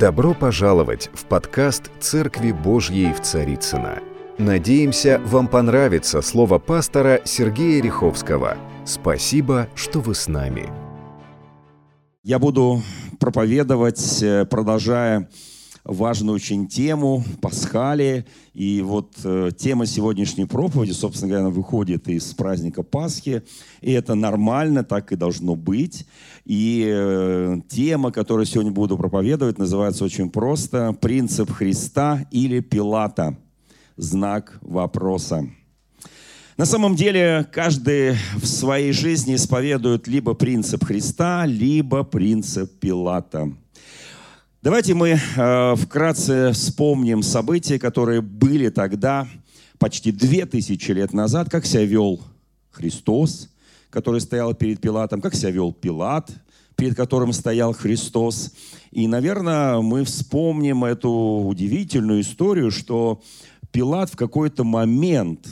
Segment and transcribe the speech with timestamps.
[0.00, 3.98] Добро пожаловать в подкаст «Церкви Божьей в Царицына.
[4.38, 8.56] Надеемся, вам понравится слово пастора Сергея Риховского.
[8.86, 10.70] Спасибо, что вы с нами.
[12.22, 12.80] Я буду
[13.18, 15.28] проповедовать, э, продолжая
[15.84, 18.26] важную очень тему Пасхали.
[18.54, 23.42] И вот э, тема сегодняшней проповеди, собственно говоря, она выходит из праздника Пасхи.
[23.80, 26.06] И это нормально, так и должно быть.
[26.44, 33.36] И э, тема, которую сегодня буду проповедовать, называется очень просто «Принцип Христа или Пилата?»
[33.96, 35.46] Знак вопроса.
[36.56, 43.52] На самом деле каждый в своей жизни исповедует либо принцип Христа, либо принцип Пилата–
[44.62, 49.26] Давайте мы э, вкратце вспомним события, которые были тогда,
[49.78, 52.20] почти две тысячи лет назад, как себя вел
[52.70, 53.48] Христос,
[53.88, 56.30] который стоял перед Пилатом, как себя вел Пилат,
[56.76, 58.52] перед которым стоял Христос.
[58.90, 63.22] И, наверное, мы вспомним эту удивительную историю, что
[63.72, 65.48] Пилат в какой-то момент,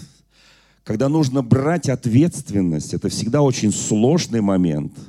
[0.84, 4.92] когда нужно брать ответственность, это всегда очень сложный момент–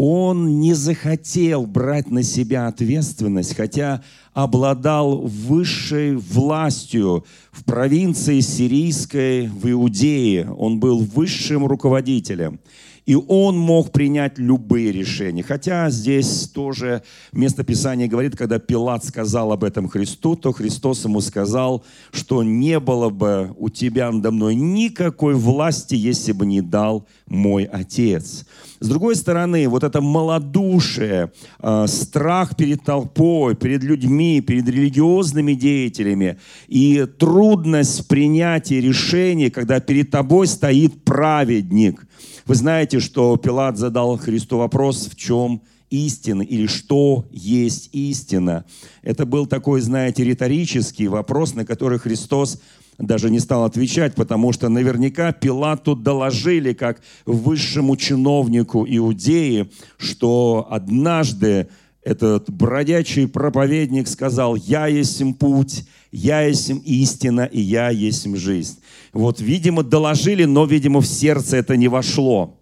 [0.00, 4.00] он не захотел брать на себя ответственность, хотя
[4.32, 10.52] обладал высшей властью в провинции сирийской, в Иудее.
[10.52, 12.60] Он был высшим руководителем.
[13.06, 15.42] И он мог принять любые решения.
[15.42, 17.02] Хотя здесь тоже
[17.32, 22.78] место Писания говорит, когда Пилат сказал об этом Христу, то Христос ему сказал, что не
[22.78, 28.44] было бы у тебя надо мной никакой власти, если бы не дал мой Отец.
[28.80, 36.38] С другой стороны, вот это малодушие, э, страх перед толпой, перед людьми, перед религиозными деятелями
[36.68, 42.06] и трудность принятия решений, когда перед тобой стоит праведник,
[42.46, 48.64] вы знаете, что Пилат задал Христу вопрос, в чем истина или что есть истина.
[49.02, 52.60] Это был такой, знаете, риторический вопрос, на который Христос
[52.98, 61.68] даже не стал отвечать, потому что наверняка Пилату доложили, как высшему чиновнику Иудеи, что однажды
[62.02, 68.78] этот бродячий проповедник сказал, «Я есть путь, я есть истина, и я есть жизнь».
[69.12, 72.58] Вот, видимо, доложили, но, видимо, в сердце это не вошло.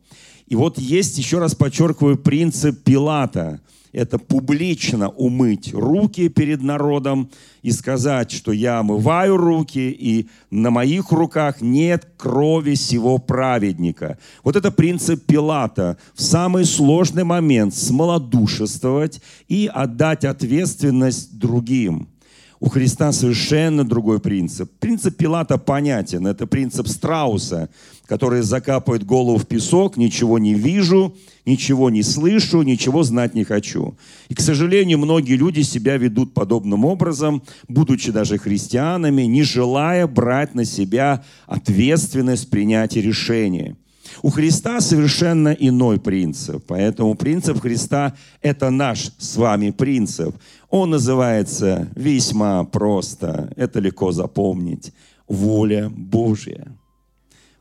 [0.46, 3.60] И вот есть, еще раз подчеркиваю, принцип Пилата.
[3.96, 7.30] Это публично умыть руки перед народом
[7.62, 14.18] и сказать, что я омываю руки, и на моих руках нет крови сего праведника.
[14.44, 15.96] Вот это принцип Пилата.
[16.14, 22.08] В самый сложный момент смолодушествовать и отдать ответственность другим–
[22.58, 24.70] у Христа совершенно другой принцип.
[24.78, 26.26] Принцип Пилата понятен.
[26.26, 27.68] Это принцип страуса,
[28.06, 33.96] который закапывает голову в песок, ничего не вижу, ничего не слышу, ничего знать не хочу.
[34.28, 40.54] И, к сожалению, многие люди себя ведут подобным образом, будучи даже христианами, не желая брать
[40.54, 43.76] на себя ответственность принятия решения.
[44.22, 46.64] У Христа совершенно иной принцип.
[46.66, 50.36] Поэтому принцип Христа– это наш с вами принцип.
[50.70, 54.92] Он называется весьма просто, это легко запомнить,
[55.28, 56.66] воля Божья.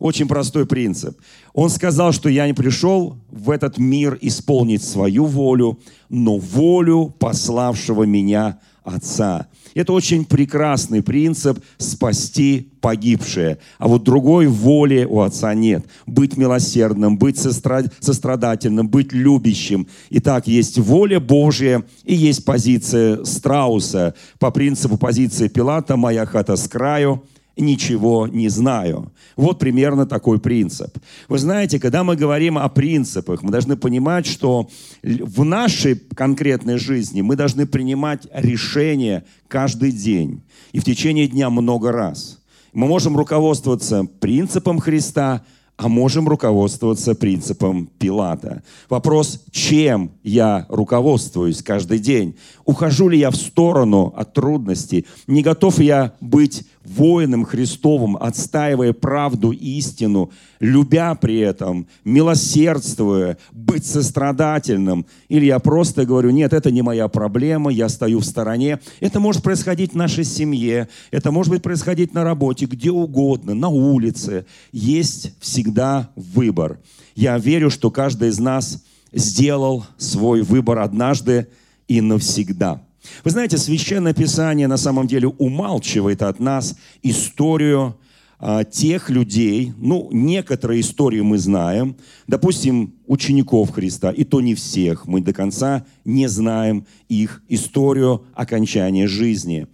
[0.05, 1.17] Очень простой принцип.
[1.51, 5.79] Он сказал, что я не пришел в этот мир исполнить свою волю,
[6.09, 9.47] но волю пославшего меня Отца.
[9.73, 13.57] Это очень прекрасный принцип спасти погибшее.
[13.79, 15.87] А вот другой воли у Отца нет.
[16.05, 19.87] Быть милосердным, быть сострадательным, быть любящим.
[20.11, 24.13] Итак, есть воля Божья и есть позиция страуса.
[24.37, 27.23] По принципу позиции Пилата «Моя хата с краю»,
[27.57, 29.11] ничего не знаю.
[29.35, 30.97] Вот примерно такой принцип.
[31.27, 34.69] Вы знаете, когда мы говорим о принципах, мы должны понимать, что
[35.03, 41.91] в нашей конкретной жизни мы должны принимать решения каждый день и в течение дня много
[41.91, 42.39] раз.
[42.73, 45.43] Мы можем руководствоваться принципом Христа,
[45.77, 48.63] а можем руководствоваться принципом Пилата.
[48.89, 52.35] Вопрос, чем я руководствуюсь каждый день?
[52.63, 55.05] Ухожу ли я в сторону от трудностей?
[55.27, 65.05] Не готов я быть воином Христовым, отстаивая правду, истину, любя при этом, милосердствуя, быть сострадательным.
[65.27, 68.79] Или я просто говорю, нет, это не моя проблема, я стою в стороне.
[68.99, 73.69] Это может происходить в нашей семье, это может быть происходить на работе, где угодно, на
[73.69, 74.45] улице.
[74.71, 76.79] Есть всегда выбор.
[77.15, 78.83] Я верю, что каждый из нас
[79.13, 81.47] сделал свой выбор однажды
[81.87, 82.81] и навсегда.
[83.23, 87.97] Вы знаете, Священное Писание на самом деле умалчивает от нас историю
[88.37, 91.95] а, тех людей, ну, некоторые истории мы знаем,
[92.27, 99.07] допустим, учеников Христа, и то не всех, мы до конца не знаем их историю окончания
[99.07, 99.67] жизни.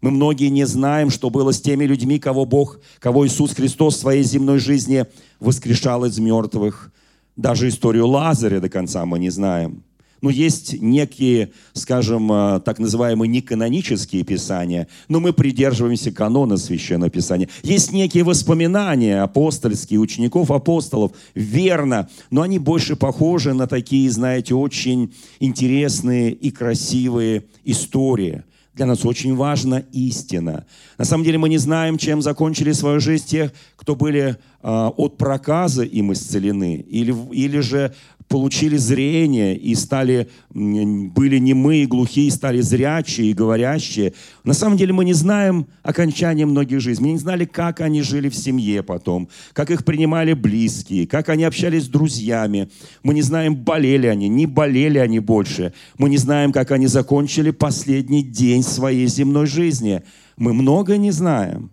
[0.00, 4.00] Мы многие не знаем, что было с теми людьми, кого Бог, кого Иисус Христос в
[4.00, 5.06] своей земной жизни
[5.40, 6.92] воскрешал из мертвых.
[7.36, 9.82] Даже историю Лазаря до конца мы не знаем.
[10.20, 17.48] Ну, есть некие, скажем, э, так называемые неканонические писания, но мы придерживаемся канона Священного Писания.
[17.62, 25.12] Есть некие воспоминания апостольские, учеников апостолов, верно, но они больше похожи на такие, знаете, очень
[25.38, 28.42] интересные и красивые истории.
[28.78, 30.64] Для нас очень важна истина.
[30.98, 35.18] На самом деле мы не знаем, чем закончили свою жизнь те, кто были э, от
[35.18, 37.92] проказа им исцелены, или, или же
[38.28, 44.12] получили зрение и стали, были немые, глухие, стали зрячие и говорящие.
[44.44, 47.06] На самом деле мы не знаем окончания многих жизней.
[47.06, 51.44] Мы не знали, как они жили в семье потом, как их принимали близкие, как они
[51.44, 52.68] общались с друзьями.
[53.02, 55.72] Мы не знаем, болели они, не болели они больше.
[55.96, 60.02] Мы не знаем, как они закончили последний день своей земной жизни.
[60.36, 61.70] Мы много не знаем.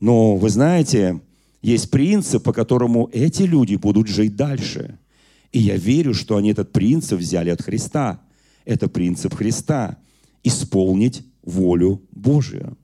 [0.00, 1.20] Но вы знаете,
[1.62, 4.98] есть принцип, по которому эти люди будут жить дальше–
[5.52, 8.20] и я верю, что они этот принцип взяли от Христа.
[8.64, 9.96] Это принцип Христа.
[10.44, 12.76] Исполнить волю Божию.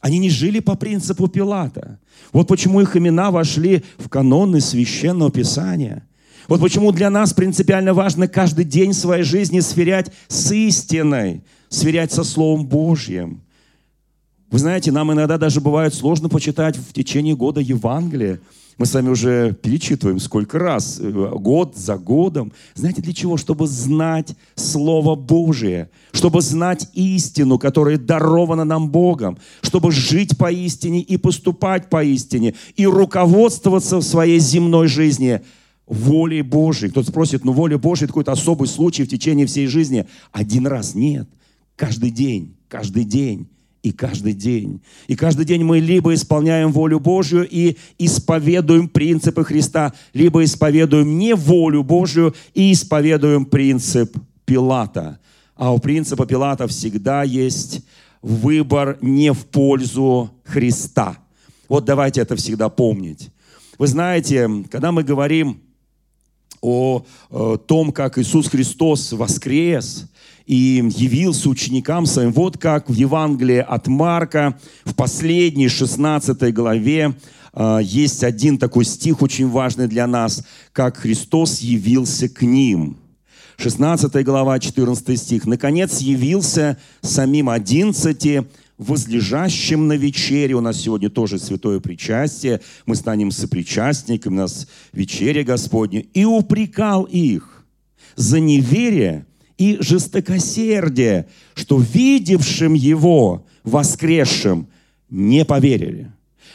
[0.00, 1.98] Они не жили по принципу Пилата.
[2.32, 6.06] Вот почему их имена вошли в каноны священного писания.
[6.48, 12.24] Вот почему для нас принципиально важно каждый день своей жизни сверять с истиной, сверять со
[12.24, 13.42] Словом Божьим.
[14.52, 18.40] Вы знаете, нам иногда даже бывает сложно почитать в течение года Евангелие.
[18.76, 22.52] Мы с вами уже перечитываем сколько раз, э, год за годом.
[22.74, 23.38] Знаете для чего?
[23.38, 31.00] Чтобы знать Слово Божие, чтобы знать истину, которая дарована нам Богом, чтобы жить по истине
[31.00, 35.40] и поступать по истине, и руководствоваться в своей земной жизни
[35.86, 36.90] волей Божией.
[36.90, 40.06] Кто-то спросит, ну воля Божья– это какой-то особый случай в течение всей жизни.
[40.30, 41.26] Один раз нет.
[41.74, 43.48] Каждый день, каждый день
[43.82, 44.80] и каждый день.
[45.08, 51.34] И каждый день мы либо исполняем волю Божью и исповедуем принципы Христа, либо исповедуем не
[51.34, 55.18] волю Божью и исповедуем принцип Пилата.
[55.56, 57.82] А у принципа Пилата всегда есть
[58.22, 61.18] выбор не в пользу Христа.
[61.68, 63.30] Вот давайте это всегда помнить.
[63.78, 65.60] Вы знаете, когда мы говорим
[66.60, 70.06] о, о том, как Иисус Христос воскрес,
[70.46, 72.32] и явился ученикам своим.
[72.32, 77.14] Вот как в Евангелии от Марка в последней 16 главе
[77.52, 82.98] э, есть один такой стих очень важный для нас, как Христос явился к ним.
[83.58, 85.46] 16 глава, 14 стих.
[85.46, 88.44] «Наконец явился самим одиннадцати,
[88.78, 90.54] возлежащим на вечере».
[90.54, 92.60] У нас сегодня тоже святое причастие.
[92.86, 96.00] Мы станем сопричастниками, у нас вечеря Господня.
[96.00, 97.64] «И упрекал их
[98.16, 99.26] за неверие
[99.62, 104.66] и жестокосердие, что видевшим его воскресшим
[105.08, 106.10] не поверили.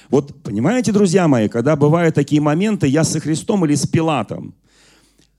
[0.10, 4.54] Вот понимаете, друзья мои, когда бывают такие моменты, я со Христом или с Пилатом.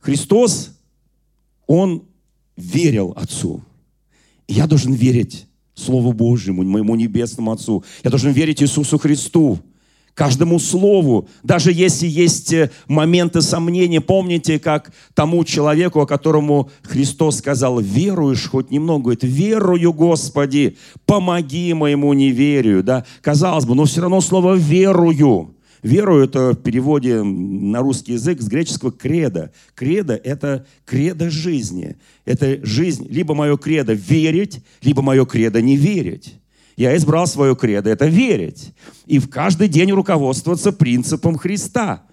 [0.00, 0.70] Христос,
[1.66, 2.04] Он
[2.56, 3.62] верил Отцу.
[4.46, 7.84] Я должен верить Слову Божьему, моему Небесному Отцу.
[8.02, 9.58] Я должен верить Иисусу Христу
[10.18, 14.00] каждому слову, даже если есть э, моменты сомнения.
[14.00, 20.76] Помните, как тому человеку, о которому Христос сказал, веруешь хоть немного, говорит, верую, Господи,
[21.06, 22.82] помоги моему неверию.
[22.82, 23.04] Да?
[23.20, 25.54] Казалось бы, но все равно слово «верую».
[25.84, 29.52] Верую– это в переводе на русский язык с греческого «кредо».
[29.76, 31.96] Кредо– это кредо жизни.
[32.24, 36.37] Это жизнь, либо мое кредо– верить, либо мое кредо– не верить.
[36.78, 38.72] Я избрал свое кредо, это верить.
[39.06, 42.04] И в каждый день руководствоваться принципом Христа.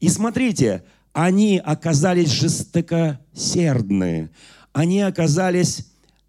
[0.00, 0.82] И смотрите,
[1.12, 4.30] они оказались жестокосердные.
[4.72, 5.86] Они оказались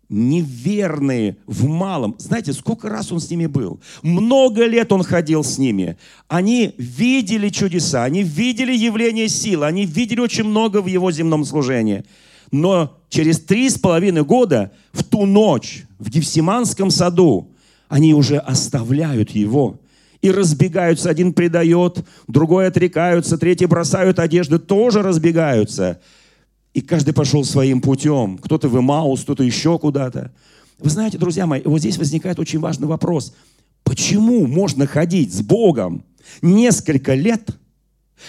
[0.08, 2.15] неверные в малом.
[2.19, 3.81] Знаете, сколько раз он с ними был?
[4.03, 5.98] Много лет он ходил с ними.
[6.27, 12.05] Они видели чудеса, они видели явление силы, они видели очень много в его земном служении.
[12.51, 17.50] Но через три с половиной года, в ту ночь, в Гефсиманском саду,
[17.89, 19.81] они уже оставляют его
[20.22, 21.10] и разбегаются.
[21.10, 26.00] Один предает, другой отрекаются, третий бросают одежды, тоже разбегаются.
[26.74, 28.38] И каждый пошел своим путем.
[28.38, 30.31] Кто-то в Имаус, кто-то еще куда-то.
[30.77, 33.34] Вы знаете, друзья мои, вот здесь возникает очень важный вопрос.
[33.84, 36.05] Почему можно ходить с Богом
[36.41, 37.58] несколько лет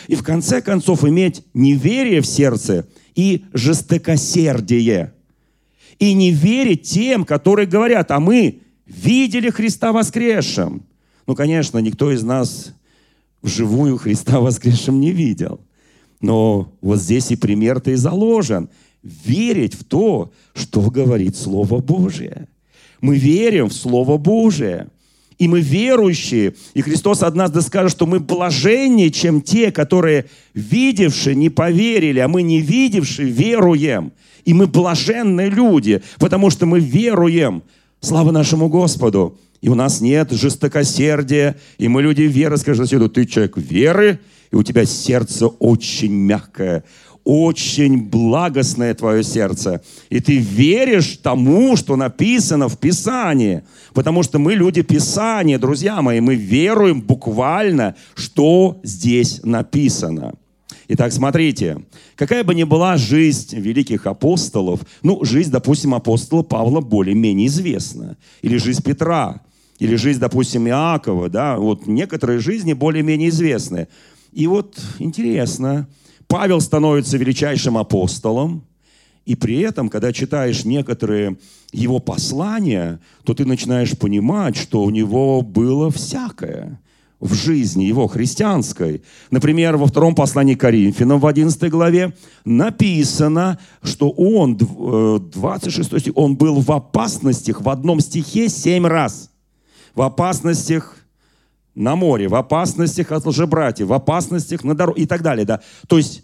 [0.06, 5.12] и в конце концов иметь неверие в сердце и жестокосердие?
[5.98, 10.82] И не верить тем, которые говорят, а мы видели Христа воскресшим.
[11.26, 12.74] Ну, конечно, никто из нас
[13.42, 15.60] вживую Христа воскресшим не видел.
[16.20, 18.68] Но вот здесь и пример-то и заложен.
[19.02, 22.48] Верить в то, что говорит Слово Божие.
[23.00, 24.88] Мы верим в Слово Божие.
[25.38, 26.54] И мы верующие.
[26.74, 32.42] И Христос однажды скажет, что мы блаженнее, чем те, которые, видевшие, не поверили, а мы
[32.42, 34.12] не видевшие, веруем.
[34.44, 37.62] И мы блаженные люди, потому что мы веруем.
[38.02, 39.38] Слава нашему Господу.
[39.60, 41.56] И у нас нет жестокосердия.
[41.76, 42.56] И мы люди веры.
[42.56, 46.82] Скажи соседу, ты человек веры, и у тебя сердце очень мягкое,
[47.24, 49.82] очень благостное твое сердце.
[50.08, 53.64] И ты веришь тому, что написано в Писании.
[53.92, 56.20] Потому что мы люди Писания, друзья мои.
[56.20, 60.36] Мы веруем буквально, что здесь написано.
[60.92, 61.84] Итак, смотрите,
[62.16, 68.56] какая бы ни была жизнь великих апостолов, ну, жизнь, допустим, апостола Павла более-менее известна, или
[68.56, 69.40] жизнь Петра,
[69.78, 73.86] или жизнь, допустим, Иакова, да, вот некоторые жизни более-менее известны.
[74.32, 75.88] И вот интересно,
[76.26, 78.64] Павел становится величайшим апостолом,
[79.26, 81.38] и при этом, когда читаешь некоторые
[81.70, 86.80] его послания, то ты начинаешь понимать, что у него было всякое
[87.20, 89.02] в жизни его христианской.
[89.30, 96.36] Например, во втором послании Коринфянам в 11 главе написано, что он, 26 э, стих, он
[96.36, 99.30] был в опасностях в одном стихе семь раз.
[99.94, 100.96] В опасностях
[101.74, 105.44] на море, в опасностях от лжебратьев, в опасностях на дороге и так далее.
[105.44, 105.60] Да?
[105.88, 106.22] То есть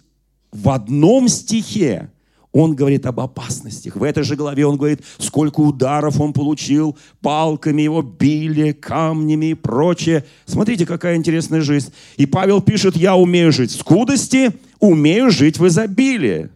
[0.51, 2.11] в одном стихе
[2.59, 3.97] он говорит об опасностях.
[3.97, 9.55] В этой же главе он говорит, сколько ударов он получил, палками его били, камнями и
[9.55, 10.25] прочее.
[10.47, 11.93] Смотрите, какая интересная жизнь.
[12.17, 16.49] И Павел пишет, я умею жить в скудости, умею жить в изобилии.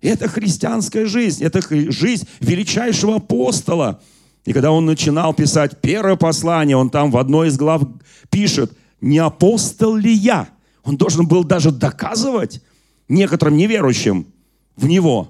[0.00, 4.00] Это христианская жизнь, это жизнь величайшего апостола.
[4.44, 7.82] И когда он начинал писать первое послание, он там в одной из глав
[8.30, 10.48] пишет, не апостол ли я?
[10.84, 12.62] Он должен был даже доказывать
[13.08, 14.28] некоторым неверующим,
[14.76, 15.28] в него,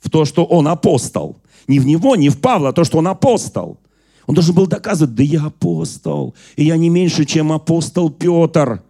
[0.00, 1.36] в то, что он апостол.
[1.66, 3.78] Не в него, не в Павла, а то, что он апостол.
[4.26, 8.82] Он должен был доказывать, да я апостол, и я не меньше, чем апостол Петр.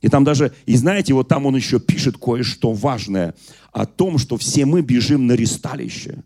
[0.00, 3.34] И там даже, и знаете, вот там он еще пишет кое-что важное
[3.72, 6.22] о том, что все мы бежим на ресталище.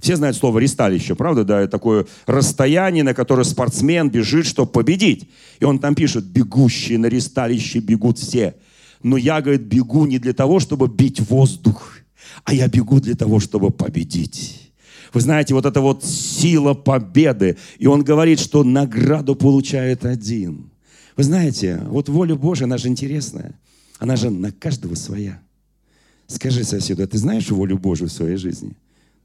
[0.00, 1.44] Все знают слово «ресталище», правда?
[1.44, 5.28] Да, это такое расстояние, на которое спортсмен бежит, чтобы победить.
[5.58, 8.54] И он там пишет, бегущие на ресталище бегут все–
[9.02, 11.98] но я, говорит, бегу не для того, чтобы бить воздух,
[12.44, 14.72] а я бегу для того, чтобы победить.
[15.14, 17.56] Вы знаете, вот это вот сила победы.
[17.78, 20.70] И он говорит, что награду получает один.
[21.16, 23.58] Вы знаете, вот воля Божия, она же интересная.
[23.98, 25.40] Она же на каждого своя.
[26.26, 28.76] Скажи соседу, а ты знаешь волю Божию в своей жизни?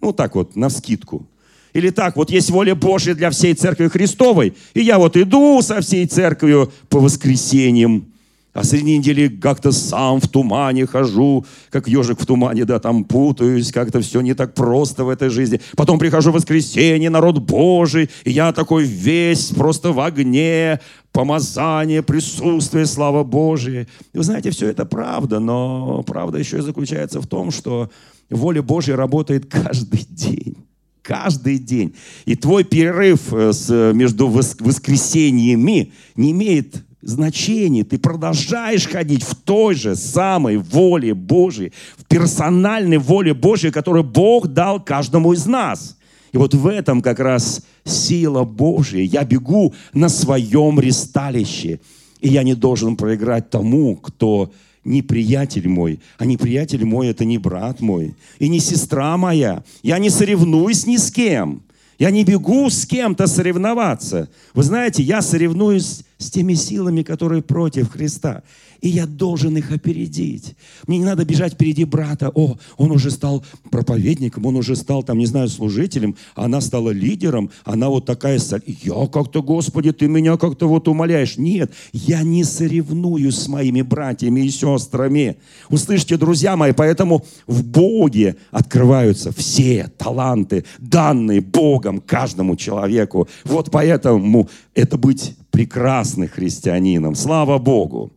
[0.02, 1.28] Ну, так вот, на вскидку.
[1.74, 5.82] Или так, вот есть воля Божья для всей церкви Христовой, и я вот иду со
[5.82, 8.13] всей церковью по воскресеньям,
[8.54, 13.72] а среди недели как-то сам в тумане хожу, как ежик в тумане, да, там путаюсь,
[13.72, 15.60] как-то все не так просто в этой жизни.
[15.76, 20.80] Потом прихожу в воскресенье, народ Божий, и я такой весь просто в огне,
[21.12, 23.88] помазание, присутствие, слава Божия.
[24.14, 27.90] И вы знаете, все это правда, но правда еще и заключается в том, что
[28.30, 30.58] воля Божья работает каждый день
[31.02, 31.94] каждый день.
[32.24, 39.96] И твой перерыв э, между воскресеньями не имеет значение, ты продолжаешь ходить в той же
[39.96, 45.98] самой воле Божьей, в персональной воле Божьей, которую Бог дал каждому из нас.
[46.32, 49.02] И вот в этом как раз сила Божья.
[49.02, 51.80] Я бегу на своем ресталище,
[52.22, 54.52] и я не должен проиграть тому, кто
[54.84, 56.00] неприятель мой.
[56.18, 59.64] А неприятель мой– это не брат мой и не сестра моя.
[59.84, 61.62] Я не соревнуюсь ни с кем.
[62.00, 64.30] Я не бегу с кем-то соревноваться.
[64.54, 68.44] Вы знаете, я соревнуюсь с теми силами, которые против Христа
[68.84, 70.56] и я должен их опередить.
[70.88, 72.30] Мне не надо бежать впереди брата.
[72.36, 77.50] О, он уже стал проповедником, он уже стал, там, не знаю, служителем, она стала лидером,
[77.64, 78.42] она вот такая...
[78.66, 81.38] Я как-то, Господи, ты меня как-то вот умоляешь.
[81.38, 85.38] Нет, я не соревнуюсь с моими братьями и сестрами.
[85.70, 93.30] Услышьте, друзья мои, поэтому в Боге открываются все таланты, данные Богом каждому человеку.
[93.46, 97.16] Вот поэтому это быть прекрасным христианином.
[97.16, 98.12] Слава Богу!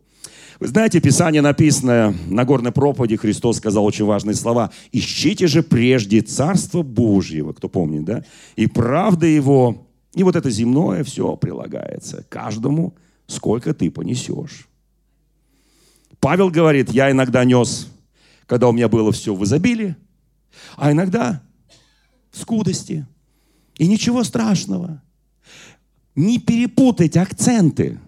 [0.59, 4.71] Вы знаете, Писание написано на горной проповеди, Христос сказал очень важные слова.
[4.91, 8.23] «Ищите же прежде Царство Божьего», кто помнит, да?
[8.55, 9.85] «И правда Его».
[10.15, 12.95] И вот это земное все прилагается каждому,
[13.27, 14.67] сколько ты понесешь.
[16.19, 17.87] Павел говорит, я иногда нес,
[18.47, 19.95] когда у меня было все в изобилии,
[20.75, 21.43] а иногда
[22.31, 23.05] в скудости.
[23.77, 25.03] И ничего страшного.
[26.17, 27.99] Не перепутать акценты.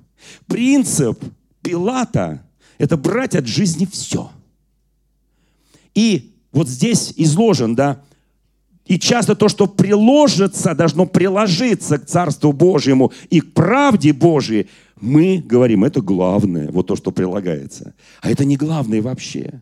[0.48, 1.24] Принцип
[1.62, 2.44] Пилата–
[2.78, 4.30] это брать от жизни все.
[5.96, 8.01] И вот здесь изложен, да,
[8.86, 14.68] и часто то, что приложится, должно приложиться к Царству Божьему и к правде Божьей,
[15.00, 17.94] мы говорим, это главное, вот то, что прилагается.
[18.22, 19.62] А это не главное вообще.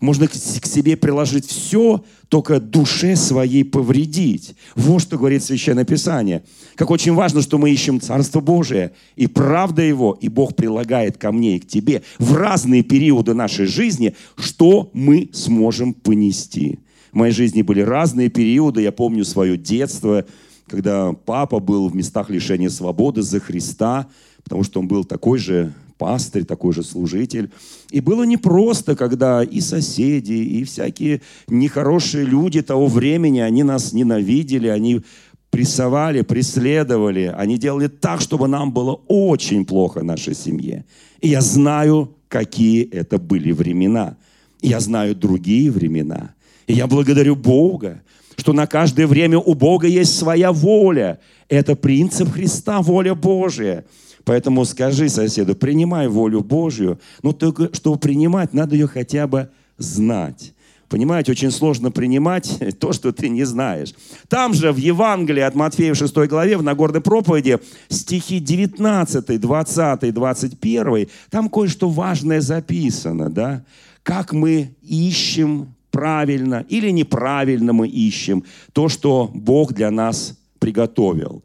[0.00, 4.54] Можно к себе приложить все, только душе своей повредить.
[4.74, 6.42] Вот что говорит Священное Писание.
[6.74, 11.32] Как очень важно, что мы ищем Царство Божие и правда Его, и Бог прилагает ко
[11.32, 16.78] мне и к тебе в разные периоды нашей жизни, что мы сможем понести.
[17.12, 18.80] В моей жизни были разные периоды.
[18.80, 20.24] Я помню свое детство,
[20.66, 24.06] когда папа был в местах лишения свободы за Христа,
[24.44, 27.50] потому что он был такой же пастырь, такой же служитель.
[27.90, 34.68] И было непросто, когда и соседи, и всякие нехорошие люди того времени, они нас ненавидели,
[34.68, 35.02] они
[35.50, 40.84] прессовали, преследовали, они делали так, чтобы нам было очень плохо нашей семье.
[41.20, 44.16] И я знаю, какие это были времена.
[44.62, 46.34] Я знаю другие времена.
[46.66, 48.00] И я благодарю Бога,
[48.36, 51.18] что на каждое время у Бога есть своя воля.
[51.48, 53.84] Это принцип Христа, воля Божия.
[54.24, 59.48] Поэтому скажи соседу, принимай волю Божью, но только чтобы принимать, надо ее хотя бы
[59.78, 60.52] знать.
[60.88, 63.94] Понимаете, очень сложно принимать то, что ты не знаешь.
[64.28, 67.58] Там же в Евангелии от Матфея в 6 главе, в Нагорной проповеди,
[67.88, 73.64] стихи 19, 20, 21, там кое-что важное записано, да?
[74.02, 81.44] Как мы ищем правильно или неправильно мы ищем то, что Бог для нас приготовил.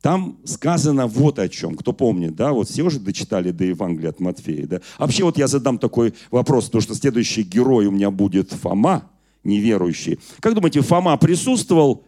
[0.00, 1.76] Там сказано вот о чем.
[1.76, 2.52] Кто помнит, да?
[2.52, 4.80] Вот все уже дочитали до Евангелия от Матфея, да?
[4.98, 9.10] Вообще вот я задам такой вопрос, потому что следующий герой у меня будет Фома,
[9.44, 10.18] неверующий.
[10.40, 12.04] Как думаете, Фома присутствовал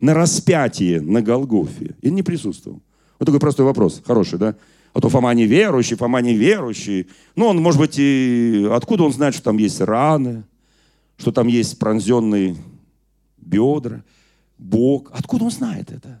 [0.00, 2.82] на распятии на Голгофе или не присутствовал?
[3.20, 4.56] Вот такой простой вопрос, хороший, да?
[4.92, 7.06] А то Фома неверующий, Фома неверующий.
[7.36, 8.68] Ну, он, может быть, и...
[8.70, 10.42] Откуда он знает, что там есть раны,
[11.16, 12.56] что там есть пронзенные
[13.38, 14.02] бедра,
[14.58, 15.12] Бог?
[15.12, 16.20] Откуда он знает это?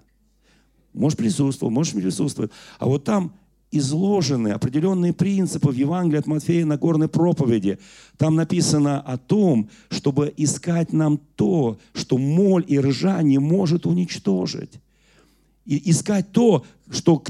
[0.92, 2.50] Может, присутствовал, может, не присутствовал.
[2.78, 3.32] А вот там
[3.72, 7.78] изложены определенные принципы в Евангелии от Матфея на горной проповеди.
[8.18, 14.74] Там написано о том, чтобы искать нам то, что моль и ржа не может уничтожить.
[15.64, 17.22] И искать то, что,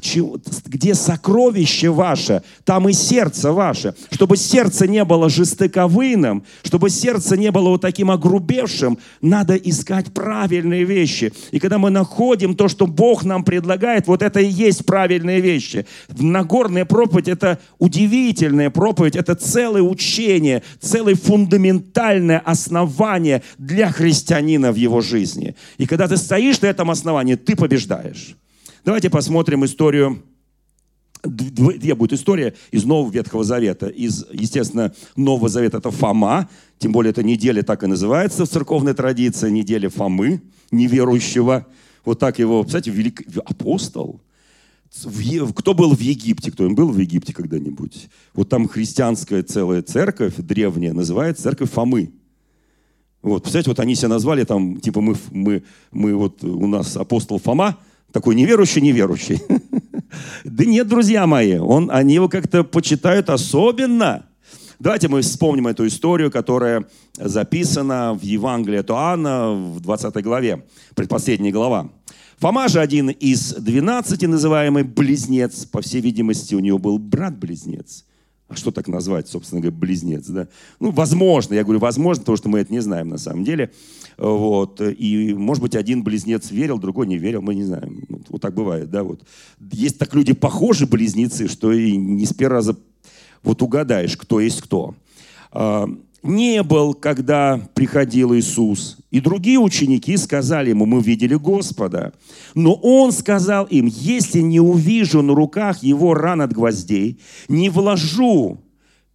[0.67, 3.95] где сокровище ваше, там и сердце ваше.
[4.11, 10.85] Чтобы сердце не было жестоковыным, чтобы сердце не было вот таким огрубевшим, надо искать правильные
[10.85, 11.33] вещи.
[11.51, 15.87] И когда мы находим то, что Бог нам предлагает, вот это и есть правильные вещи.
[16.09, 25.01] Нагорная проповедь– это удивительная проповедь, это целое учение, целое фундаментальное основание для христианина в его
[25.01, 25.55] жизни.
[25.79, 28.37] И когда ты стоишь на этом основании, ты побеждаешь.
[28.85, 30.23] Давайте посмотрим историю
[31.23, 33.87] две будет история из Нового Ветхого Завета.
[33.87, 38.95] Из, естественно, Нового Завета это Фома, тем более эта неделя так и называется в церковной
[38.95, 40.43] традиции, неделя Фомы,
[40.73, 41.69] неверующего.
[42.05, 43.23] Вот так его, кстати, велик...
[43.45, 44.21] апостол.
[45.55, 46.51] Кто был в Египте?
[46.51, 48.09] Кто им был в Египте когда-нибудь?
[48.35, 52.11] Вот там христианская целая церковь древняя называется церковь Фомы.
[53.23, 57.39] Вот, представляете, вот они себя назвали там, типа мы, мы, мы вот у нас апостол
[57.39, 57.79] Фома,
[58.13, 59.41] такой неверующий, неверующий.
[60.45, 64.27] Да нет, друзья мои, он, они его как-то почитают особенно.
[64.79, 71.51] Давайте мы вспомним эту историю, которая записана в Евангелии от Иоанна в 20 главе, предпоследняя
[71.51, 71.91] глава.
[72.39, 78.05] Фома же один из 12 называемый близнец, по всей видимости, у него был брат-близнец.
[78.53, 80.47] А что так назвать, собственно говоря, близнец, да?
[80.79, 83.73] Ну, возможно, я говорю, возможно, потому что мы это не знаем на самом деле.
[84.19, 84.79] Вот.
[84.81, 88.05] И, может быть, один близнец верил, другой не верил, мы не знаем.
[88.11, 89.23] Вот, вот так бывает, да, вот.
[89.73, 92.77] Есть так люди похожи, близнецы, что и не с первого раза
[93.43, 94.95] вот угадаешь, кто есть кто.
[96.23, 98.99] Не был, когда приходил Иисус.
[99.11, 102.13] И другие ученики сказали ему, мы видели Господа.
[102.55, 108.61] Но он сказал им, если не увижу на руках его ран от гвоздей, не вложу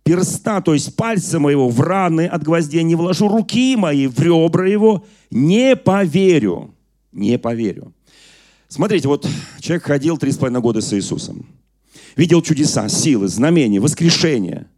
[0.04, 4.67] перста, то есть пальца моего в раны от гвоздей, не вложу руки мои в ребра
[4.67, 6.74] его, не поверю.
[7.13, 7.93] Не поверю.
[8.67, 9.26] Смотрите, вот
[9.62, 11.46] человек ходил три с половиной года с Иисусом.
[12.17, 14.67] Видел чудеса, силы, знамения, воскрешения–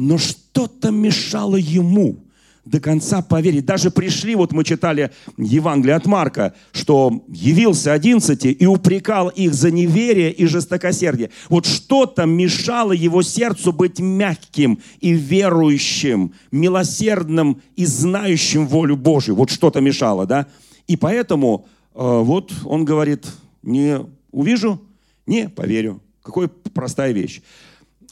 [0.00, 2.16] но что-то мешало ему
[2.64, 3.64] до конца поверить.
[3.64, 9.70] Даже пришли, вот мы читали Евангелие от Марка, что явился одиннадцати и упрекал их за
[9.70, 11.30] неверие и жестокосердие.
[11.48, 19.36] Вот что-то мешало его сердцу быть мягким и верующим, милосердным и знающим волю Божию.
[19.36, 20.46] Вот что-то мешало, да?
[20.86, 23.26] И поэтому э, вот он говорит,
[23.62, 24.00] не
[24.32, 24.80] Увижу?
[25.26, 26.00] Не, поверю.
[26.22, 27.42] Какая простая вещь.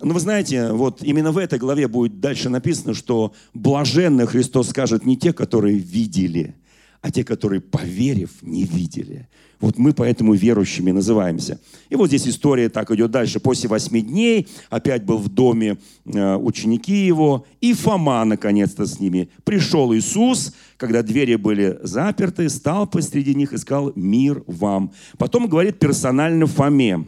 [0.01, 5.05] Но вы знаете, вот именно в этой главе будет дальше написано, что блаженны Христос скажет
[5.05, 6.55] не те, которые видели,
[7.01, 9.29] а те, которые, поверив, не видели.
[9.61, 11.61] Вот мы поэтому верующими называемся.
[11.89, 13.41] И вот здесь история так идет дальше.
[13.41, 19.31] После восьми дней опять был в доме э, ученики его, и Фома наконец-то с ними.
[19.43, 24.93] Пришел Иисус, когда двери были заперты, стал посреди них и сказал «Мир вам».
[25.19, 27.07] Потом говорит персонально Фоме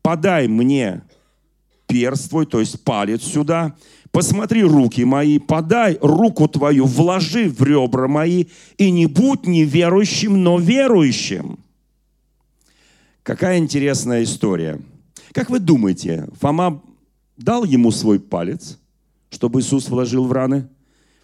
[0.00, 1.02] «Подай мне
[1.92, 3.74] перст твой, то есть палец сюда,
[4.12, 8.46] посмотри руки мои, подай руку твою, вложи в ребра мои,
[8.78, 11.58] и не будь неверующим, но верующим».
[13.22, 14.80] Какая интересная история.
[15.32, 16.82] Как вы думаете, Фома
[17.36, 18.78] дал ему свой палец,
[19.30, 20.68] чтобы Иисус вложил в раны?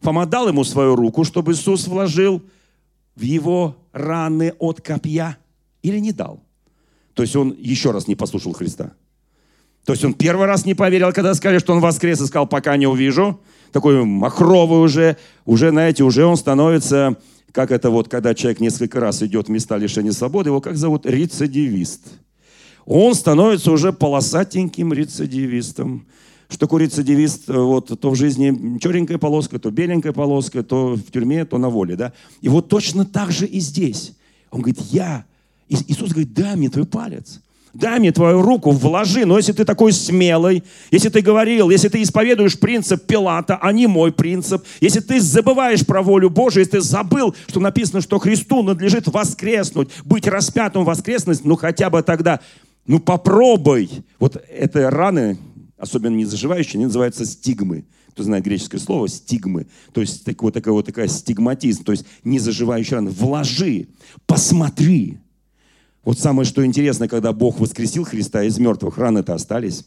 [0.03, 2.43] Фома дал ему свою руку, чтобы Иисус вложил
[3.17, 5.39] в его раны от копья?
[5.83, 6.41] Или не дал?
[7.15, 8.93] То есть он еще раз не послушал Христа.
[9.89, 12.77] То есть он первый раз не поверил, когда сказали, что он воскрес, и сказал, пока
[12.77, 13.41] не увижу.
[13.73, 17.17] Такой махровый уже, уже, знаете, уже он становится
[17.53, 21.07] как это вот, когда человек несколько раз идет в места лишения свободы, его как зовут?
[21.07, 22.03] Рецидивист.
[22.85, 26.07] Он становится уже полосатеньким рецидивистом.
[26.51, 27.49] Что такое рецидивист?
[27.49, 31.97] Вот, то в жизни черненькая полоска, то беленькая полоска, то в тюрьме, то на воле.
[31.97, 32.13] Да?
[32.43, 34.13] И вот точно так же и здесь.
[34.51, 35.25] Он говорит, я.
[35.71, 37.41] Иисус говорит, дай мне твой палец.
[37.75, 39.25] Дай мне твою руку, вложи.
[39.25, 43.87] Но если ты такой смелый, если ты говорил, если ты исповедуешь принцип Пилата, а не
[43.87, 48.63] мой принцип, если ты забываешь про волю Божию, если ты забыл, что написано, что Христу
[48.63, 52.41] надлежит воскреснуть, быть распятым воскреснуть, ну хотя бы тогда,
[52.87, 53.91] ну попробуй.
[54.19, 55.39] Вот это раны,
[55.77, 57.85] особенно не заживающие, они называются стигмы.
[58.11, 59.69] Кто знает греческое слово, стигмы.
[59.93, 63.11] То есть так, вот такая вот такая стигматизм, то есть не заживающие раны.
[63.11, 63.89] Вложи,
[64.27, 65.19] посмотри,
[66.09, 69.85] вот самое, что интересно, когда Бог воскресил Христа из мертвых, раны-то остались.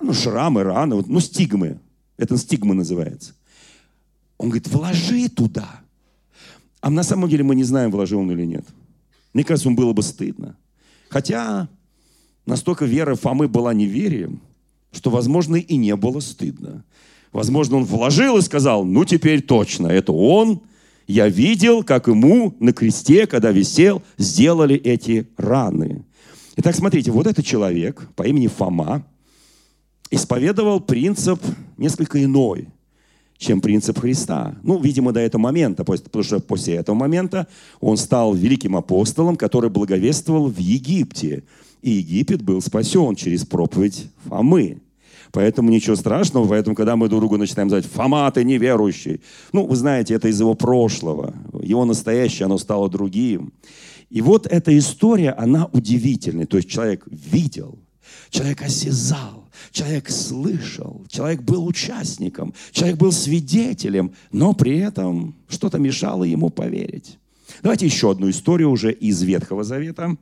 [0.00, 1.78] Ну, шрамы, раны, вот, ну, стигмы.
[2.16, 3.34] Это стигма называется.
[4.38, 5.82] Он говорит, вложи туда.
[6.80, 8.64] А на самом деле мы не знаем, вложил он или нет.
[9.34, 10.56] Мне кажется, ему было бы стыдно.
[11.10, 11.68] Хотя
[12.46, 14.40] настолько вера Фомы была неверием,
[14.90, 16.82] что, возможно, и не было стыдно.
[17.30, 20.62] Возможно, он вложил и сказал, ну теперь точно, это он,
[21.06, 26.04] я видел, как ему на кресте, когда висел, сделали эти раны.
[26.56, 29.06] Итак, смотрите, вот этот человек по имени Фома
[30.10, 31.40] исповедовал принцип
[31.76, 32.68] несколько иной,
[33.38, 34.56] чем принцип Христа.
[34.62, 37.46] Ну, видимо, до этого момента, потому что после этого момента
[37.80, 41.44] он стал великим апостолом, который благовествовал в Египте.
[41.80, 44.82] И Египет был спасен через проповедь Фомы.
[45.32, 46.48] Поэтому ничего страшного.
[46.48, 49.20] Поэтому, когда мы друг другу начинаем называть «Фома, ты неверующий»,
[49.52, 51.34] ну, вы знаете, это из его прошлого.
[51.62, 53.52] Его настоящее, оно стало другим.
[54.10, 56.46] И вот эта история, она удивительная.
[56.46, 57.78] То есть человек видел,
[58.30, 66.24] человек осязал, человек слышал, человек был участником, человек был свидетелем, но при этом что-то мешало
[66.24, 67.18] ему поверить.
[67.62, 70.16] Давайте еще одну историю уже из Ветхого Завета.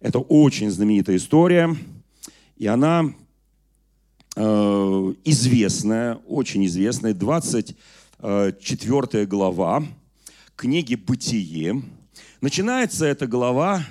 [0.00, 1.74] Это очень знаменитая история,
[2.56, 3.14] и она
[4.34, 9.84] известная, очень известная, 24 глава
[10.56, 11.82] книги «Бытие».
[12.40, 13.84] Начинается эта глава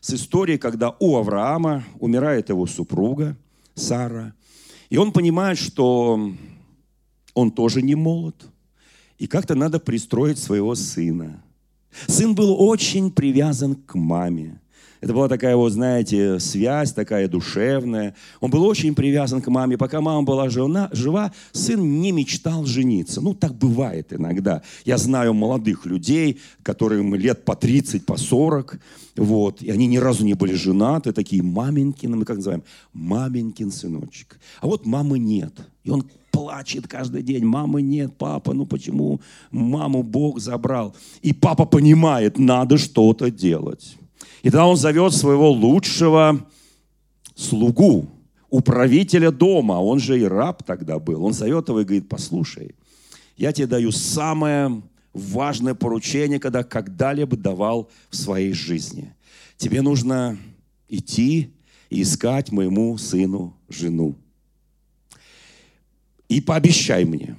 [0.00, 3.36] с истории, когда у Авраама умирает его супруга
[3.74, 4.32] Сара,
[4.88, 6.32] и он понимает, что
[7.34, 8.36] он тоже не молод,
[9.18, 11.42] и как-то надо пристроить своего сына.
[12.06, 14.62] Сын был очень привязан к маме.
[15.04, 18.14] Это была такая вот, знаете, связь такая душевная.
[18.40, 19.76] Он был очень привязан к маме.
[19.76, 23.20] Пока мама была жена, жива, сын не мечтал жениться.
[23.20, 24.62] Ну, так бывает иногда.
[24.86, 28.80] Я знаю молодых людей, которым лет по 30, по 40,
[29.16, 32.62] вот, и они ни разу не были женаты, такие маменькины, мы как называем,
[32.94, 34.40] маменькин сыночек.
[34.62, 35.52] А вот мамы нет.
[35.82, 37.44] И он плачет каждый день.
[37.44, 40.96] Мамы нет, папа, ну почему маму Бог забрал?
[41.20, 43.98] И папа понимает, надо что-то делать.
[44.42, 46.46] И тогда он зовет своего лучшего
[47.34, 48.10] слугу,
[48.50, 51.24] управителя дома, он же и раб тогда был.
[51.24, 52.74] Он зовет его и говорит, послушай,
[53.36, 59.14] я тебе даю самое важное поручение, когда когда-либо давал в своей жизни.
[59.56, 60.38] Тебе нужно
[60.88, 61.54] идти
[61.90, 64.16] и искать моему сыну жену.
[66.28, 67.36] И пообещай мне,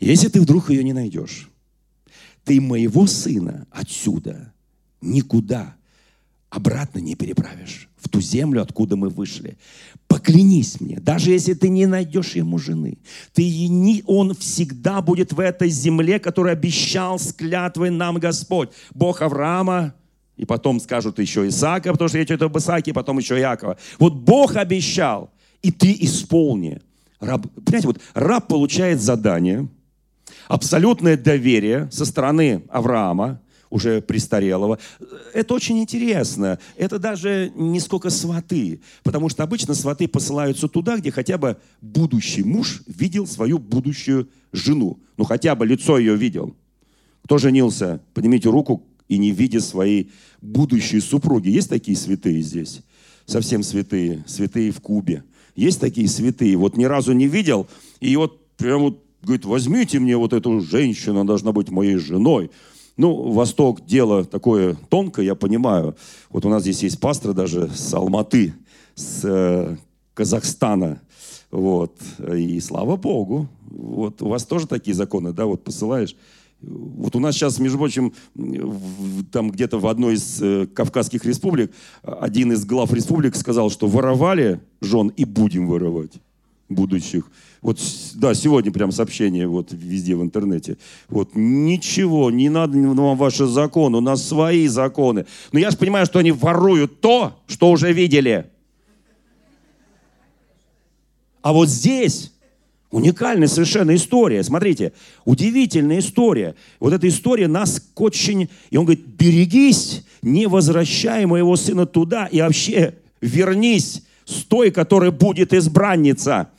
[0.00, 1.50] если ты вдруг ее не найдешь,
[2.44, 4.52] ты моего сына отсюда
[5.00, 5.74] никуда
[6.50, 9.58] обратно не переправишь в ту землю, откуда мы вышли.
[10.06, 12.98] Поклянись мне, даже если ты не найдешь ему жены,
[13.32, 18.70] ты не, он всегда будет в этой земле, которую обещал с клятвой нам Господь.
[18.94, 19.94] Бог Авраама,
[20.36, 23.76] И потом скажут еще Исаака, потому что речь идет об Исааке, и потом еще Иакова.
[23.98, 25.30] Вот Бог обещал,
[25.62, 26.80] и ты исполни.
[27.20, 29.68] Раб, понимаете, вот раб получает задание,
[30.48, 34.78] абсолютное доверие со стороны Авраама, уже престарелого.
[35.34, 36.58] Это очень интересно.
[36.76, 42.42] Это даже не сколько сваты, потому что обычно сваты посылаются туда, где хотя бы будущий
[42.42, 44.98] муж видел свою будущую жену.
[45.16, 46.54] Ну, хотя бы лицо ее видел.
[47.24, 48.00] Кто женился?
[48.14, 51.48] Поднимите руку и не видя своей будущей супруги.
[51.48, 52.82] Есть такие святые здесь?
[53.26, 54.24] Совсем святые.
[54.26, 55.24] Святые в Кубе.
[55.56, 56.56] Есть такие святые.
[56.56, 57.66] Вот ни разу не видел.
[58.00, 62.50] И вот прям вот говорит, возьмите мне вот эту женщину, она должна быть моей женой.
[62.96, 65.96] Ну, Восток дело такое тонкое, я понимаю.
[66.30, 68.54] Вот у нас здесь есть пастор даже с Алматы,
[68.94, 69.76] с э,
[70.14, 71.02] Казахстана.
[71.50, 71.94] Вот.
[72.34, 73.48] И слава Богу.
[73.68, 76.16] Вот у вас тоже такие законы, да, вот посылаешь.
[76.62, 78.14] Вот у нас сейчас, между прочим,
[79.30, 81.70] там где-то в одной из э, Кавказских республик
[82.02, 86.12] один из глав республик сказал, что воровали жен и будем воровать
[86.68, 87.30] будущих.
[87.62, 87.80] Вот,
[88.14, 90.78] да, сегодня прям сообщение вот везде в интернете.
[91.08, 95.26] Вот, ничего, не надо вам ваши законы, у нас свои законы.
[95.52, 98.50] Но я же понимаю, что они воруют то, что уже видели.
[101.42, 102.32] А вот здесь
[102.90, 104.42] уникальная совершенно история.
[104.42, 104.92] Смотрите,
[105.24, 106.54] удивительная история.
[106.80, 108.48] Вот эта история нас очень...
[108.70, 115.10] И он говорит, берегись, не возвращай моего сына туда и вообще вернись с той, которая
[115.10, 116.50] будет избранница.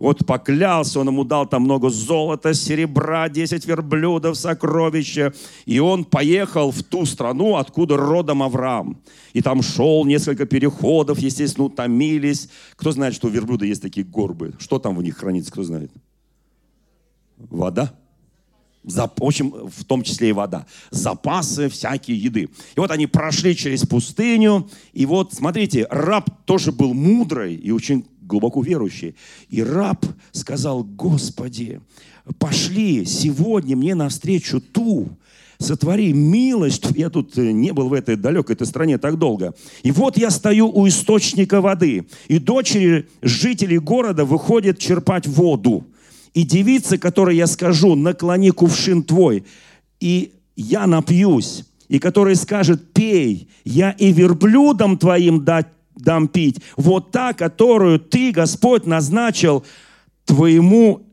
[0.00, 5.34] Вот поклялся, он ему дал там много золота, серебра, 10 верблюдов, сокровища.
[5.66, 8.98] И он поехал в ту страну, откуда родом Авраам.
[9.34, 12.48] И там шел несколько переходов, естественно, утомились.
[12.76, 14.54] Кто знает, что у верблюда есть такие горбы?
[14.58, 15.92] Что там в них хранится, кто знает?
[17.36, 17.92] Вода?
[18.82, 20.64] В общем, в том числе и вода.
[20.90, 22.48] Запасы всякие еды.
[22.74, 24.66] И вот они прошли через пустыню.
[24.94, 29.14] И вот, смотрите, раб тоже был мудрый и очень глубоко верующий.
[29.48, 31.80] И раб сказал, Господи,
[32.38, 35.08] пошли сегодня мне навстречу ту,
[35.58, 36.86] сотвори милость.
[36.96, 39.54] Я тут э, не был в этой далекой этой стране так долго.
[39.82, 45.84] И вот я стою у источника воды, и дочери жителей города выходят черпать воду.
[46.32, 49.44] И девица, которой я скажу, наклони кувшин твой,
[50.00, 55.66] и я напьюсь, и который скажет, пей, я и верблюдам твоим дать
[56.02, 56.60] дам пить.
[56.76, 59.64] Вот та, которую ты, Господь, назначил
[60.24, 61.06] твоему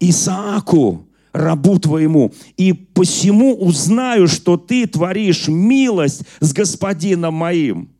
[0.00, 2.32] Исааку, рабу твоему.
[2.56, 7.90] И посему узнаю, что ты творишь милость с господином моим.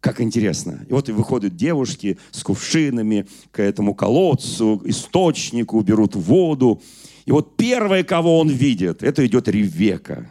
[0.00, 0.84] Как интересно.
[0.88, 6.82] И вот и выходят девушки с кувшинами к этому колодцу, источнику, берут воду.
[7.24, 10.28] И вот первое, кого он видит, это идет Ревека.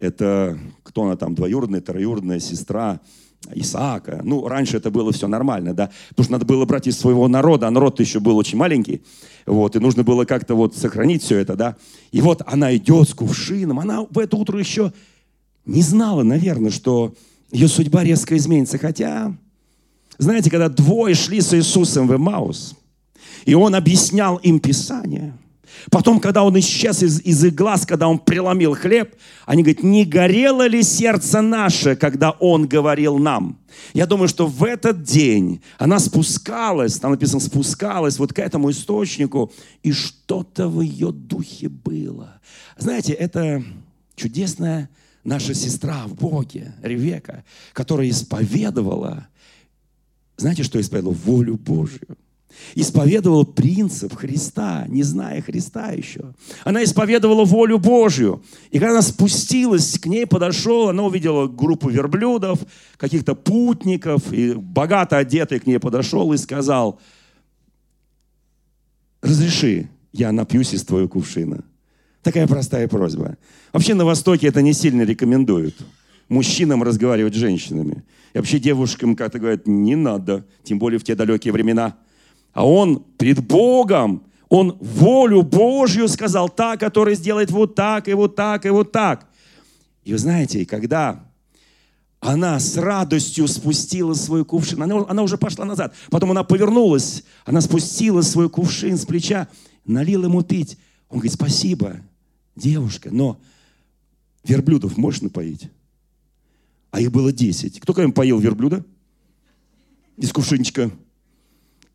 [0.00, 3.00] Это кто она там, двоюродная, троюродная сестра
[3.52, 4.20] Исаака.
[4.24, 7.68] Ну, раньше это было все нормально, да, потому что надо было брать из своего народа,
[7.68, 9.02] а народ еще был очень маленький,
[9.46, 11.76] вот, и нужно было как-то вот сохранить все это, да.
[12.12, 14.92] И вот она идет с кувшином, она в это утро еще
[15.66, 17.14] не знала, наверное, что
[17.50, 19.36] ее судьба резко изменится, хотя,
[20.18, 22.74] знаете, когда двое шли с Иисусом в Эмаус,
[23.44, 25.34] и он объяснял им Писание–
[25.90, 29.14] Потом, когда он исчез из, из их глаз, когда он преломил хлеб,
[29.46, 33.58] они говорят, не горело ли сердце наше, когда он говорил нам?
[33.92, 39.52] Я думаю, что в этот день она спускалась, там написано, спускалась вот к этому источнику,
[39.82, 42.40] и что-то в ее духе было.
[42.78, 43.62] Знаете, это
[44.14, 44.88] чудесная
[45.24, 49.26] наша сестра в Боге, Ревека, которая исповедовала,
[50.36, 51.16] знаете, что исповедовала?
[51.16, 52.16] Волю Божью
[52.74, 56.34] исповедовала принцип Христа, не зная Христа еще.
[56.64, 58.42] Она исповедовала волю Божью.
[58.70, 62.60] И когда она спустилась, к ней подошел, она увидела группу верблюдов,
[62.96, 67.00] каких-то путников, и богато одетый к ней подошел и сказал,
[69.22, 71.64] разреши, я напьюсь из твоего кувшина.
[72.22, 73.36] Такая простая просьба.
[73.72, 75.76] Вообще на Востоке это не сильно рекомендуют.
[76.28, 78.02] Мужчинам разговаривать с женщинами.
[78.32, 81.96] И вообще девушкам как-то говорят, не надо, тем более в те далекие времена–
[82.54, 88.36] а он перед Богом, он волю Божью сказал, та, которая сделает вот так, и вот
[88.36, 89.26] так, и вот так.
[90.04, 91.24] И вы знаете, когда
[92.20, 97.60] она с радостью спустила свой кувшин, она, она уже пошла назад, потом она повернулась, она
[97.60, 99.48] спустила свой кувшин с плеча,
[99.84, 100.78] налила ему пить.
[101.08, 101.96] Он говорит, спасибо,
[102.54, 103.40] девушка, но
[104.44, 105.68] верблюдов можешь напоить?
[106.92, 107.80] А их было десять.
[107.80, 108.84] Кто кем поил верблюда?
[110.16, 110.92] Из кувшинчика.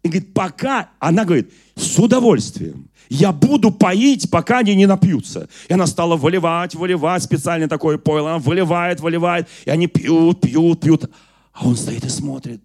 [0.04, 2.90] И говорит, пока, она говорит, с удовольствием.
[3.10, 5.50] Я буду поить, пока они не напьются.
[5.68, 8.32] И она стала выливать, выливать, специально такое пойло.
[8.32, 9.48] Она выливает, выливает.
[9.66, 11.10] И они пьют, пьют, пьют.
[11.54, 12.62] А он стоит и смотрит.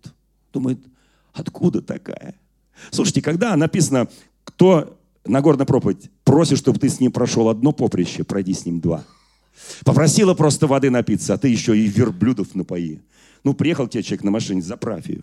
[0.53, 0.79] Думает,
[1.33, 2.35] откуда такая?
[2.90, 4.09] Слушайте, когда написано,
[4.44, 9.05] кто Нагорная проповедь просит, чтобы ты с ним прошел одно поприще, пройди с ним два.
[9.85, 13.01] Попросила просто воды напиться, а ты еще и верблюдов напои.
[13.42, 15.23] Ну, приехал тебе человек на машине, заправь ее.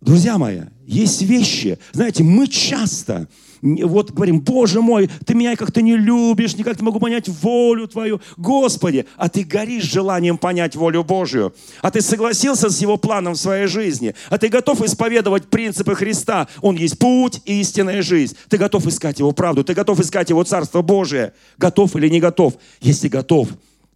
[0.00, 3.28] Друзья мои, есть вещи, знаете, мы часто
[3.62, 8.20] вот говорим, Боже мой, ты меня как-то не любишь, никак не могу понять волю твою.
[8.38, 11.54] Господи, а ты горишь желанием понять волю Божью.
[11.82, 14.14] А ты согласился с его планом в своей жизни.
[14.30, 16.48] А ты готов исповедовать принципы Христа.
[16.62, 18.36] Он есть путь и истинная жизнь.
[18.48, 19.62] Ты готов искать его правду.
[19.62, 21.34] Ты готов искать его Царство Божие.
[21.58, 22.54] Готов или не готов?
[22.80, 23.48] Если готов,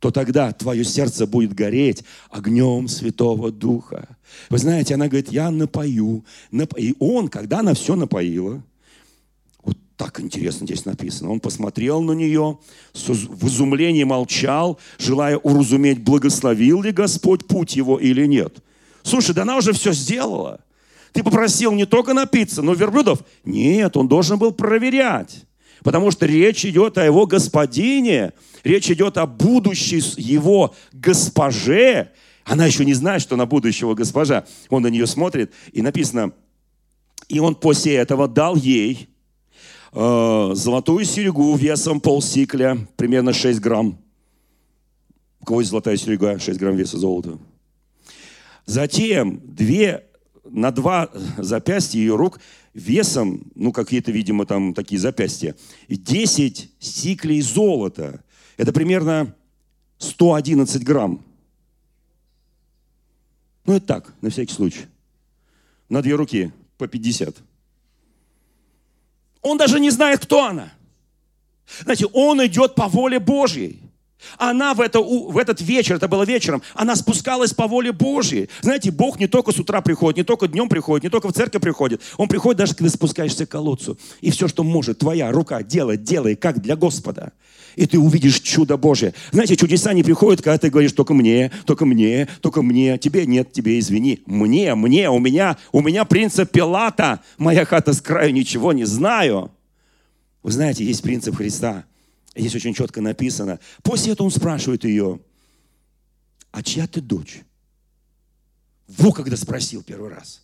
[0.04, 4.06] то тогда твое сердце будет гореть огнем Святого Духа.
[4.50, 6.26] Вы знаете, она говорит, я напою.
[6.76, 8.62] И он, когда она все напоила,
[9.62, 12.58] вот так интересно здесь написано, он посмотрел на нее,
[12.92, 18.58] в изумлении молчал, желая уразуметь, благословил ли Господь путь его или нет.
[19.04, 20.60] Слушай, да она уже все сделала.
[21.12, 23.20] Ты попросил не только напиться, но верблюдов?
[23.46, 25.46] Нет, он должен был проверять.
[25.84, 28.32] Потому что речь идет о его господине,
[28.64, 32.10] речь идет о будущей его госпоже.
[32.44, 34.46] Она еще не знает, что она будущего госпожа.
[34.70, 36.32] Он на нее смотрит, и написано,
[37.28, 39.10] и он после этого дал ей
[39.92, 43.98] э, золотую серегу весом полсикля, примерно 6 грамм.
[45.40, 47.38] У кого есть золотая серега, 6 грамм веса золота.
[48.64, 50.04] Затем две,
[50.44, 52.40] на два запястья ее рук
[52.74, 55.56] весом, ну, какие-то, видимо, там такие запястья,
[55.88, 58.22] 10 сиклей золота.
[58.56, 59.34] Это примерно
[59.98, 61.24] 111 грамм.
[63.64, 64.86] Ну, это так, на всякий случай.
[65.88, 67.36] На две руки по 50.
[69.40, 70.72] Он даже не знает, кто она.
[71.80, 73.80] Знаете, он идет по воле Божьей.
[74.38, 78.48] Она в, это, в этот вечер, это было вечером, она спускалась по воле Божьей.
[78.62, 81.62] Знаете, Бог не только с утра приходит, не только днем приходит, не только в церковь
[81.62, 82.00] приходит.
[82.16, 83.98] Он приходит даже, когда спускаешься к колодцу.
[84.20, 87.32] И все, что может твоя рука делать, делай, как для Господа.
[87.76, 89.14] И ты увидишь чудо Божие.
[89.32, 92.98] Знаете, чудеса не приходят, когда ты говоришь только мне, только мне, только мне.
[92.98, 94.20] Тебе нет, тебе извини.
[94.26, 97.20] Мне, мне, у меня, у меня принцип Пилата.
[97.36, 99.50] Моя хата с краю ничего не знаю.
[100.42, 101.84] Вы знаете, есть принцип Христа–
[102.36, 103.60] Здесь очень четко написано.
[103.82, 105.20] После этого он спрашивает ее,
[106.50, 107.42] а чья ты дочь?
[108.88, 110.42] Во когда спросил первый раз.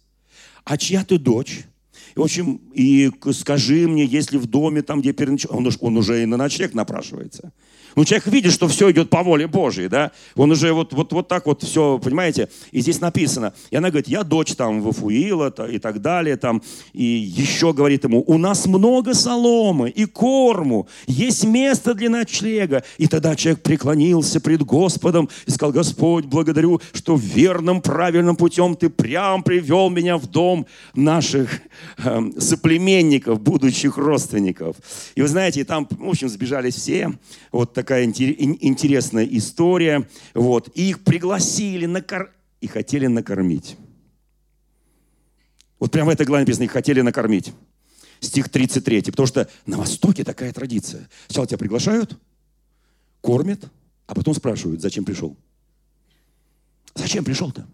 [0.65, 1.65] А чья ты дочь?
[2.15, 5.47] И, в общем, и скажи мне, если в доме, там, где переноч...
[5.49, 7.53] он, он уже и на ночлег напрашивается.
[7.97, 10.13] Ну, человек видит, что все идет по воле Божьей, да?
[10.37, 12.49] Он уже вот, вот, вот так вот все, понимаете?
[12.73, 13.53] И здесь написано.
[13.71, 16.63] И она говорит, я дочь там Вафуила и так далее, там.
[16.93, 22.85] И еще говорит ему, у нас много соломы и корму, есть место для ночлега.
[22.99, 28.89] И тогда человек преклонился пред Господом и сказал, Господь, благодарю, что верным, правильным путем ты
[28.89, 31.61] прям привел меня в дом наших
[31.99, 34.77] э, соплеменников, будущих родственников.
[35.15, 37.13] И вы знаете, там, в общем, сбежались все.
[37.53, 40.07] Вот такая интересная история.
[40.35, 40.69] Вот.
[40.75, 42.31] И их пригласили накор...
[42.61, 43.77] и хотели накормить.
[45.79, 47.55] Вот прямо в этой главе написано, их хотели накормить.
[48.21, 49.03] Стих 33.
[49.05, 51.09] Потому что на Востоке такая традиция.
[51.27, 52.19] Сначала тебя приглашают,
[53.23, 53.65] кормят,
[54.07, 55.35] а потом спрашивают, зачем пришел.
[56.95, 57.67] Зачем пришел-то?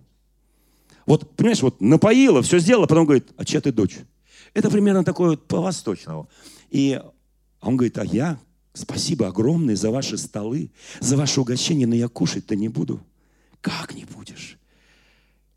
[1.05, 3.97] Вот, понимаешь, вот напоила, все сделала, потом говорит, а чья ты дочь?
[4.55, 6.29] Это примерно такое вот по-восточному.
[6.71, 7.01] И
[7.61, 8.39] он говорит, а я
[8.77, 13.01] Спасибо огромное за ваши столы, за ваше угощение, но я кушать-то не буду.
[13.63, 14.59] Как не будешь?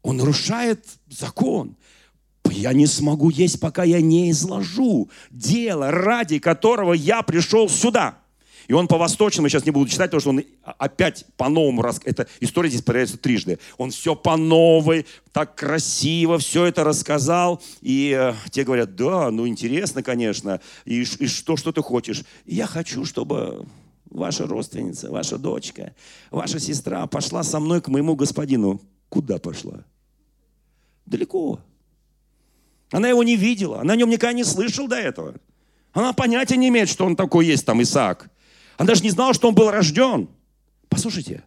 [0.01, 1.75] Он нарушает закон.
[2.49, 8.19] Я не смогу есть, пока я не изложу дело, ради которого я пришел сюда.
[8.69, 10.43] И он по-восточному, я сейчас не буду читать, потому что он
[10.77, 13.57] опять по-новому, эта история здесь появляется трижды.
[13.79, 17.63] Он все по новой, так красиво все это рассказал.
[17.81, 20.61] И э, те говорят, да, ну интересно, конечно.
[20.85, 22.23] И, и что, что ты хочешь?
[22.45, 23.65] я хочу, чтобы
[24.11, 25.95] ваша родственница, ваша дочка,
[26.29, 28.79] ваша сестра пошла со мной к моему господину.
[29.09, 29.83] Куда пошла?
[31.07, 31.59] Далеко.
[32.91, 35.33] Она его не видела, она о нем никогда не слышала до этого.
[35.91, 38.29] Она понятия не имеет, что он такой есть, там, Исаак.
[38.79, 40.29] Она даже не знала, что он был рожден.
[40.87, 41.43] Послушайте.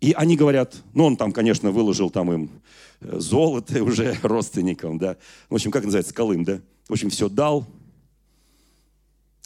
[0.00, 2.50] И они говорят, ну он там, конечно, выложил там им
[3.00, 5.16] э, золото уже родственникам, да.
[5.48, 6.60] В общем, как называется, Колым, да.
[6.88, 7.64] В общем, все дал.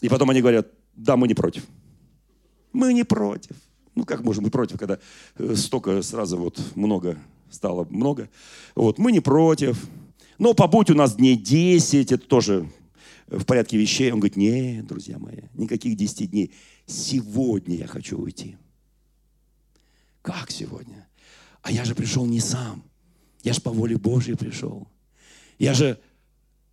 [0.00, 1.66] И потом они говорят, да, мы не против.
[2.72, 3.54] Мы не против.
[3.94, 4.98] Ну, как можем быть против, когда
[5.36, 7.18] э, столько сразу вот много
[7.50, 8.30] стало много.
[8.74, 9.78] Вот, мы не против.
[10.38, 12.70] ну, побудь у нас дней 10, это тоже
[13.38, 14.12] в порядке вещей.
[14.12, 16.52] Он говорит, нет, друзья мои, никаких 10 дней.
[16.86, 18.56] Сегодня я хочу уйти.
[20.20, 21.08] Как сегодня?
[21.62, 22.84] А я же пришел не сам.
[23.42, 24.88] Я же по воле Божьей пришел.
[25.58, 25.98] Я же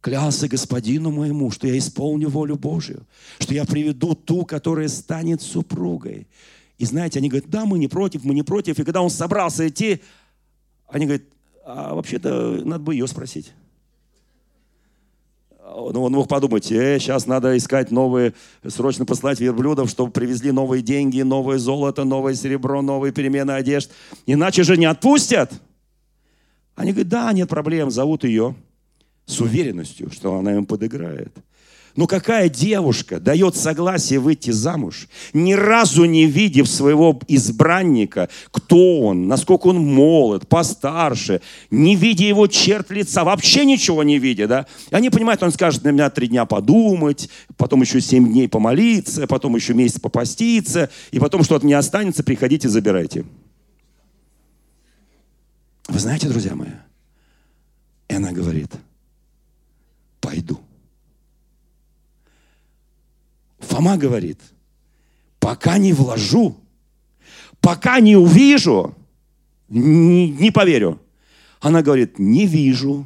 [0.01, 3.05] клялся господину моему, что я исполню волю Божью,
[3.39, 6.27] что я приведу ту, которая станет супругой.
[6.77, 8.79] И знаете, они говорят, да, мы не против, мы не против.
[8.79, 10.01] И когда он собрался идти,
[10.87, 11.25] они говорят,
[11.65, 13.51] а вообще-то надо бы ее спросить.
[15.71, 18.33] Ну, он мог подумать, э, сейчас надо искать новые,
[18.67, 23.91] срочно послать верблюдов, чтобы привезли новые деньги, новое золото, новое серебро, новые перемены одежд.
[24.25, 25.51] Иначе же не отпустят.
[26.75, 28.55] Они говорят, да, нет проблем, зовут ее
[29.25, 31.35] с уверенностью, что она им подыграет.
[31.95, 39.27] Но какая девушка дает согласие выйти замуж, ни разу не видев своего избранника, кто он,
[39.27, 44.65] насколько он молод, постарше, не видя его черт лица, вообще ничего не видя, да?
[44.91, 49.27] И они понимают, он скажет, на меня три дня подумать, потом еще семь дней помолиться,
[49.27, 53.25] потом еще месяц попаститься, и потом что от меня останется, приходите, забирайте.
[55.87, 56.69] Вы знаете, друзья мои,
[58.07, 58.71] и она говорит,
[60.21, 60.59] пойду.
[63.59, 64.39] Фома говорит,
[65.39, 66.57] пока не вложу,
[67.61, 68.95] пока не увижу,
[69.67, 70.99] не, не поверю.
[71.59, 73.05] Она говорит, не вижу,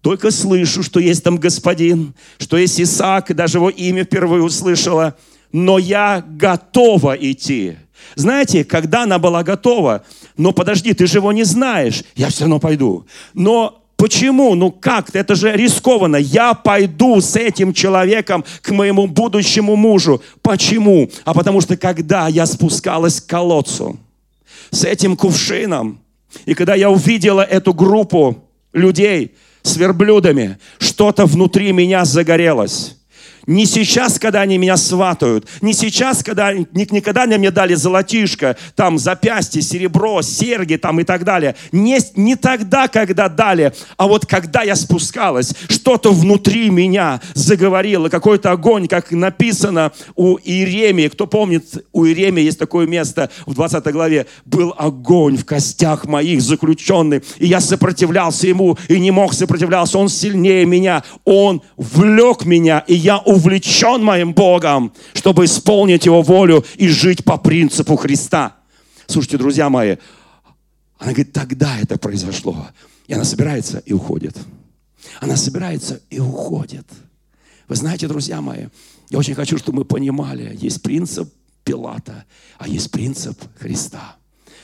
[0.00, 5.16] только слышу, что есть там господин, что есть Исаак, даже его имя впервые услышала,
[5.52, 7.76] но я готова идти.
[8.14, 10.04] Знаете, когда она была готова,
[10.36, 13.06] но подожди, ты же его не знаешь, я все равно пойду.
[13.34, 14.54] Но Почему?
[14.54, 15.14] Ну как?
[15.14, 16.16] Это же рискованно.
[16.16, 20.22] Я пойду с этим человеком к моему будущему мужу.
[20.42, 21.10] Почему?
[21.24, 23.98] А потому что когда я спускалась к колодцу
[24.70, 26.00] с этим кувшином,
[26.44, 32.95] и когда я увидела эту группу людей с верблюдами, что-то внутри меня загорелось.
[33.46, 38.98] Не сейчас, когда они меня сватают, не сейчас, когда никогда они мне дали золотишко, там
[38.98, 41.54] запястье, серебро, серьги там и так далее.
[41.70, 48.50] Не, не тогда, когда дали, а вот когда я спускалась, что-то внутри меня заговорило, какой-то
[48.50, 51.08] огонь, как написано у Иеремии.
[51.08, 54.26] Кто помнит, у Иеремии есть такое место в 20 главе.
[54.44, 59.98] Был огонь в костях моих заключенный, и я сопротивлялся ему, и не мог сопротивляться.
[59.98, 66.64] Он сильнее меня, он влек меня, и я увлечен моим Богом, чтобы исполнить Его волю
[66.76, 68.56] и жить по принципу Христа.
[69.06, 69.96] Слушайте, друзья мои,
[70.98, 72.68] она говорит, тогда это произошло.
[73.06, 74.36] И она собирается и уходит.
[75.20, 76.86] Она собирается и уходит.
[77.68, 78.66] Вы знаете, друзья мои,
[79.10, 81.32] я очень хочу, чтобы мы понимали, есть принцип
[81.64, 82.24] Пилата,
[82.58, 84.16] а есть принцип Христа.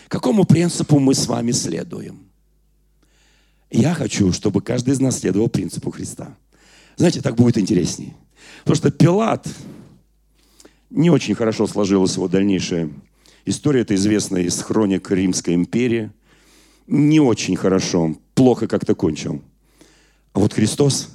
[0.08, 2.26] Какому принципу мы с вами следуем?
[3.70, 6.36] Я хочу, чтобы каждый из нас следовал принципу Христа.
[6.96, 8.14] Знаете, так будет интереснее.
[8.60, 9.46] Потому что Пилат,
[10.90, 12.90] не очень хорошо сложилась его дальнейшая
[13.44, 16.10] история, это известно из хроник Римской империи.
[16.86, 19.42] Не очень хорошо, плохо как-то кончил.
[20.32, 21.10] А вот Христос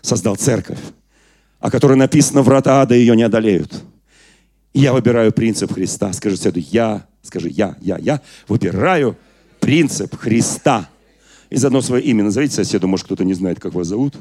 [0.00, 0.78] создал церковь,
[1.60, 3.82] о которой написано, врата ада ее не одолеют.
[4.74, 6.12] Я выбираю принцип Христа.
[6.12, 9.16] Скажи соседу, я, скажи, я, я, я выбираю
[9.60, 10.88] принцип Христа.
[11.50, 14.14] И заодно свое имя назовите соседу, может, кто-то не знает, как вас зовут.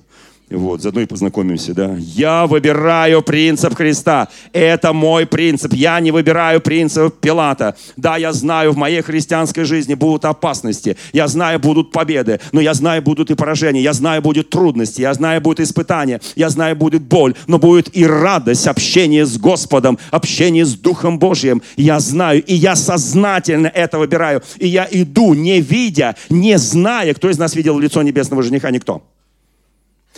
[0.50, 1.98] Вот, заодно и познакомимся, да.
[1.98, 4.30] Я выбираю принцип Христа.
[4.54, 5.74] Это мой принцип.
[5.74, 7.76] Я не выбираю принцип Пилата.
[7.98, 10.96] Да, я знаю, в моей христианской жизни будут опасности.
[11.12, 12.40] Я знаю, будут победы.
[12.54, 13.82] Но я знаю, будут и поражения.
[13.82, 15.02] Я знаю, будут трудности.
[15.02, 16.22] Я знаю, будут испытания.
[16.38, 17.36] Я знаю, будет боль.
[17.48, 21.62] Но будет и радость, общение с Господом, общение с Духом Божьим.
[21.76, 24.42] Я знаю, и я сознательно это выбираю.
[24.60, 29.04] И я иду, не видя, не зная, кто из нас видел лицо небесного жениха, никто.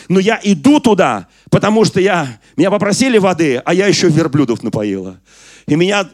[0.08, 5.20] Но я иду туда, потому что я, меня попросили воды, а я еще верблюдов напоила.
[5.68, 6.10] И меня,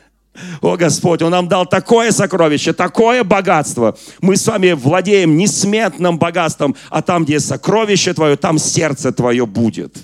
[0.60, 3.96] о Господь, Он нам дал такое сокровище, такое богатство.
[4.20, 9.96] Мы с вами владеем несметным богатством, а там, где сокровище Твое, там сердце Твое будет.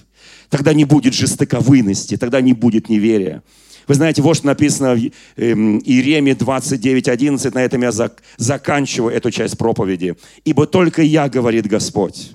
[0.48, 3.42] Тогда не будет жестоковыности, тогда не будет неверия.
[3.88, 7.90] Вы знаете, вот что написано в эм, Иеремии 29.11, на этом я
[8.36, 10.16] заканчиваю эту часть проповеди.
[10.44, 12.32] «Ибо только я, говорит Господь,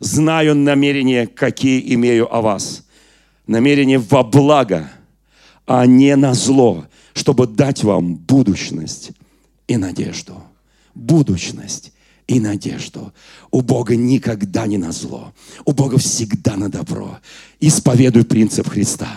[0.00, 2.86] знаю намерения, какие имею о вас.
[3.46, 4.90] Намерение во благо,
[5.66, 9.12] а не на зло, чтобы дать вам будущность
[9.68, 10.42] и надежду.
[10.94, 11.92] Будущность
[12.26, 13.12] и надежду.
[13.50, 15.32] У Бога никогда не на зло.
[15.64, 17.18] У Бога всегда на добро.
[17.60, 19.08] Исповедуй принцип Христа.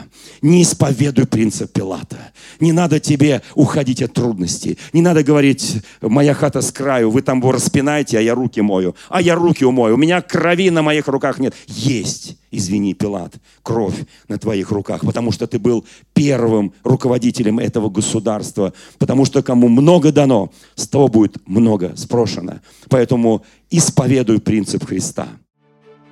[0.42, 2.34] Не исповедуй принцип Пилата.
[2.60, 4.78] Не надо тебе уходить от трудностей.
[4.92, 8.96] Не надо говорить, моя хата с краю, вы там его распинаете, а я руки мою.
[9.08, 9.96] А я руки умою.
[9.96, 11.56] У меня крови на моих руках нет.
[11.68, 13.96] Есть, извини, Пилат, кровь
[14.28, 18.74] на твоих руках, потому что ты был первым руководителем этого государства.
[18.98, 22.60] Потому что кому много дано, с того будет много спрошено.
[22.90, 25.30] Поэтому исповедуй принцип Христа.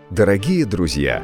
[0.09, 1.23] Дорогие друзья,